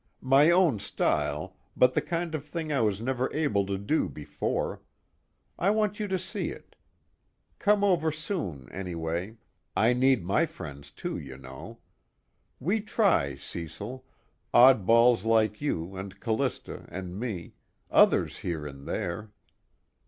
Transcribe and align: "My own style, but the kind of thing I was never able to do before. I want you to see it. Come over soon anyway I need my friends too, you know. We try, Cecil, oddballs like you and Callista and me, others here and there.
"My 0.23 0.49
own 0.49 0.79
style, 0.79 1.55
but 1.77 1.93
the 1.93 2.01
kind 2.01 2.33
of 2.33 2.43
thing 2.43 2.73
I 2.73 2.81
was 2.81 2.99
never 2.99 3.31
able 3.35 3.67
to 3.67 3.77
do 3.77 4.09
before. 4.09 4.81
I 5.59 5.69
want 5.69 5.99
you 5.99 6.07
to 6.07 6.17
see 6.17 6.49
it. 6.49 6.75
Come 7.59 7.83
over 7.83 8.11
soon 8.11 8.67
anyway 8.71 9.37
I 9.75 9.93
need 9.93 10.25
my 10.25 10.47
friends 10.47 10.89
too, 10.89 11.19
you 11.19 11.37
know. 11.37 11.81
We 12.59 12.81
try, 12.81 13.35
Cecil, 13.35 14.03
oddballs 14.51 15.23
like 15.23 15.61
you 15.61 15.95
and 15.95 16.19
Callista 16.19 16.85
and 16.89 17.19
me, 17.19 17.53
others 17.91 18.37
here 18.39 18.65
and 18.65 18.87
there. 18.87 19.29